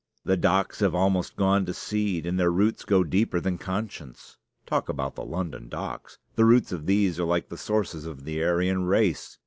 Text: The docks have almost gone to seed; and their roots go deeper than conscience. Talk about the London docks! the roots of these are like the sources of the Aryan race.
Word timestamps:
The 0.23 0.35
docks 0.35 0.79
have 0.79 0.95
almost 0.95 1.35
gone 1.35 1.63
to 1.67 1.75
seed; 1.75 2.25
and 2.25 2.39
their 2.39 2.49
roots 2.49 2.83
go 2.85 3.03
deeper 3.03 3.39
than 3.39 3.59
conscience. 3.59 4.35
Talk 4.65 4.89
about 4.89 5.13
the 5.13 5.23
London 5.23 5.69
docks! 5.69 6.17
the 6.33 6.43
roots 6.45 6.71
of 6.71 6.87
these 6.87 7.19
are 7.19 7.23
like 7.23 7.49
the 7.49 7.55
sources 7.55 8.07
of 8.07 8.25
the 8.25 8.43
Aryan 8.43 8.85
race. 8.85 9.37